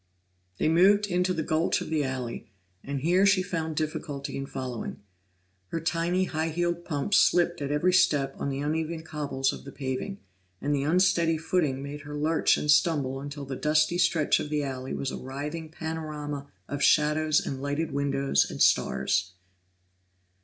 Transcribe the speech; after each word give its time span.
They 0.57 0.67
moved 0.67 1.05
into 1.05 1.31
the 1.31 1.43
gulch 1.43 1.79
of 1.79 1.91
the 1.91 2.03
alley, 2.03 2.49
and 2.83 3.01
here 3.01 3.23
she 3.23 3.43
found 3.43 3.75
difficulty 3.75 4.35
in 4.35 4.47
following. 4.47 4.99
Her 5.67 5.79
tiny 5.79 6.23
high 6.23 6.49
heeled 6.49 6.83
pumps 6.85 7.17
slipped 7.17 7.61
at 7.61 7.69
every 7.69 7.93
step 7.93 8.33
on 8.39 8.49
the 8.49 8.61
uneven 8.61 9.03
cobbles 9.03 9.53
of 9.53 9.63
the 9.63 9.71
paving, 9.71 10.17
and 10.59 10.73
the 10.73 10.81
unsteady 10.81 11.37
footing 11.37 11.83
made 11.83 12.01
her 12.01 12.17
lurch 12.17 12.57
and 12.57 12.71
stumble 12.71 13.19
until 13.21 13.45
the 13.45 13.55
dusty 13.55 13.99
stretch 13.99 14.39
of 14.39 14.49
the 14.49 14.63
alley 14.63 14.95
was 14.95 15.11
a 15.11 15.17
writhing 15.17 15.69
panorama 15.69 16.47
of 16.67 16.81
shadows 16.81 17.39
and 17.39 17.61
lighted 17.61 17.91
windows 17.91 18.49
and 18.49 18.59
stars. 18.59 19.33